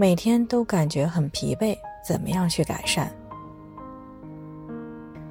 [0.00, 1.76] 每天都感觉很疲惫，
[2.06, 3.08] 怎么样去改善？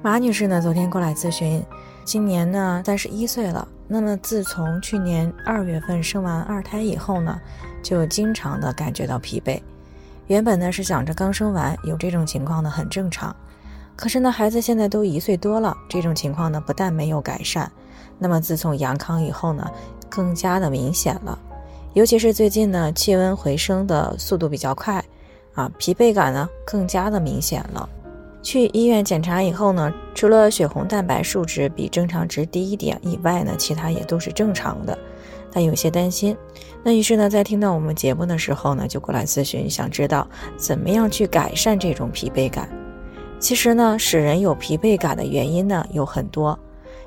[0.02, 1.64] 马女士呢，昨天过来咨询，
[2.04, 3.66] 今年呢三十一岁了。
[3.86, 7.40] 那么自从去年二月份生完二胎以后呢，
[7.82, 9.58] 就经常的感觉到疲惫。
[10.26, 13.34] 原本呢是想着刚生完有这种情况呢很正常，
[13.96, 17.72] 可是呢孩子现在都一岁多了，这种情况呢不但没有改善，
[18.18, 19.66] 那么自从阳康以后呢，
[20.10, 21.38] 更加的明显了。
[21.94, 25.04] 尤其是最近呢，气温回升的速度比较快，
[25.54, 27.88] 啊，疲惫感呢更加的明显了。
[28.40, 34.96] 去医院检查以后呢，除了血红蛋白数值比正常值低一点以外呢，其他也都是正常的。
[35.50, 36.36] 但有些担心，
[36.84, 42.68] 那于是呢，在听到我们节目的时候呢，就过来咨询，想知道怎么样去改善这种疲惫感。
[43.40, 46.58] 其实呢，使人有疲惫感的原因呢有很多。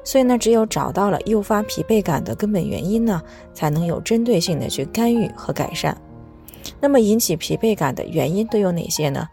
[0.04, 3.22] 所以呢，只有找到了诱发疲惫感的根本原因呢，
[3.54, 5.96] 才能有针对性的去干预和改善。
[6.80, 9.28] 那么引起疲惫感的原因都有哪些呢？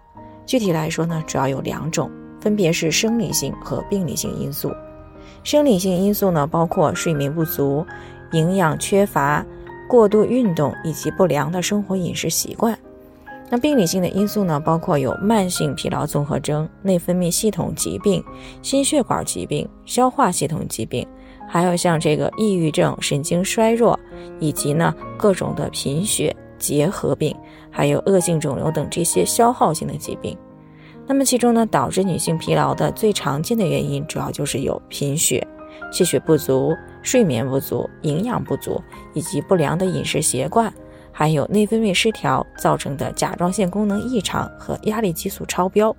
[0.46, 4.70] 具体来说呢，主要有两种，分别是生理性和病理性因素。
[5.44, 7.84] 生理性因素呢，包括睡眠不足、
[8.32, 9.44] 营养缺乏、
[9.88, 12.78] 过度运动以及不良的生活饮食习惯。
[13.50, 18.22] 那病理性的因素呢，包括有慢性疲劳综合征、内分泌系统疾病、
[18.60, 21.06] 心血管疾病、消化系统疾病，
[21.48, 23.98] 还有像这个抑郁症、神经衰弱，
[24.38, 27.34] 以及呢各种的贫血结核病，
[27.70, 30.36] 还有恶性肿瘤等这些消耗性的疾病。
[31.06, 35.42] 那么其中呢，导致女性疲劳的最常见的原因，主要就是有贫血、
[35.90, 38.78] 气血不足、睡眠不足、营养不足，
[39.14, 40.70] 以及不良的饮食习惯。
[41.18, 45.92] 还有内分泌失调造成的甲状腺功能异常和压力激素超标。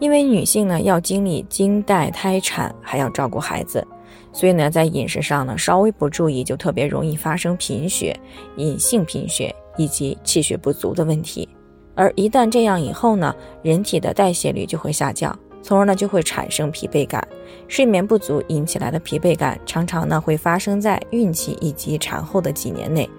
[0.00, 3.86] 因为女性呢要经历经带胎产，还要照顾孩子，
[4.32, 8.18] 所以呢在饮食上呢稍微不注意，就特别容易发生贫血、
[8.56, 11.48] 隐性贫血以及气血不足的问题。
[11.94, 15.38] 而一旦这样以后呢，人体的代谢率就会下降。
[15.66, 17.26] 从而呢就会产生疲惫感，
[17.66, 23.10] 睡眠不足引起来的疲惫感，常常呢会发生在孕期以及产后的几年内，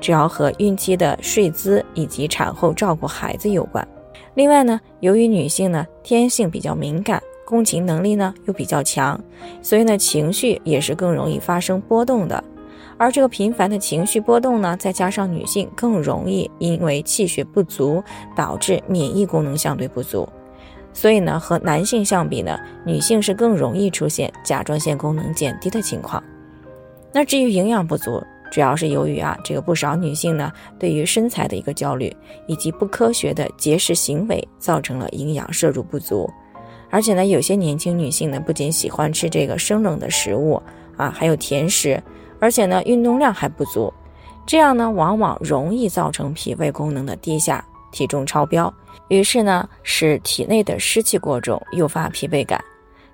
[0.00, 3.86] 主要和孕期的睡姿以及产后照顾孩子有关。
[4.34, 9.20] 另外呢，由于女性呢天性比较敏感，共情能力呢又比较强，
[9.62, 12.42] 所以呢情绪也是更容易发生波动的。
[12.98, 18.02] 而这个频繁的情绪波动呢，再加上女性更容易因为气血不足
[18.34, 20.28] 导致免疫功能相对不足。
[20.94, 26.22] 所以呢，和男性相比呢，女性是更容易出现甲状腺功能减低的情况。
[27.12, 32.16] 那至于营养不足，主要是由于啊，这个不少女性呢，对于身材的一个焦虑，
[32.46, 36.30] 以及不科学的节食行为，造成了营养摄入不足。
[36.90, 40.62] 而且呢，有些年轻女性呢，不仅喜欢吃这个生冷的食物
[40.96, 42.00] 啊，还有甜食，
[42.38, 43.92] 而且呢，运动量还不足，
[44.46, 47.64] 这样呢，往往容易造成脾胃功能的低下。
[47.94, 48.72] 体重超标，
[49.08, 52.62] 于是呢，使体内的湿气过重，诱发疲惫感。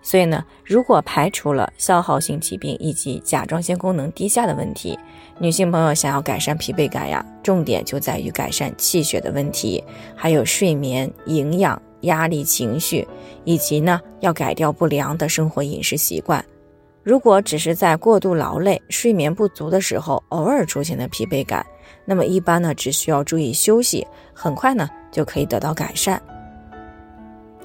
[0.03, 4.99] 所以呢，如果排除了消耗性疾病以及甲状腺功能低下的问题，
[5.39, 9.85] 女性朋友想要改善疲惫感呀，重点就在于改善气血的问题，
[10.17, 13.07] 还有睡眠、营养、压力、情绪，
[13.45, 16.43] 以及呢，要改掉不良的生活饮食习惯。
[17.03, 21.65] 如果只是在过度劳累、睡眠不足的时候偶尔出现的疲惫感，
[22.05, 26.21] 那么一般呢，只需要注意休息，很快呢就可以得到改善。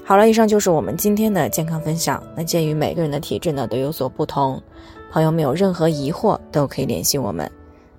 [0.06, 2.24] 好了，以上就是我们今天的健康分享。
[2.36, 4.62] 那鉴于每个人的体质呢都有所不同，
[5.12, 7.52] 朋友们有任何疑惑都可以联系我们，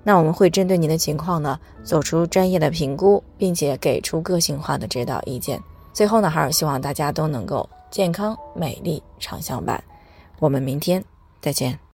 [0.03, 5.61] 那我们会针对您的情况呢做出专业的评估，并且给出个性化的指导意见。
[5.93, 9.83] 最后呢，还是希望大家都能够健康美丽常相伴。
[10.39, 11.05] 我们明天。
[11.47, 11.86] 再见。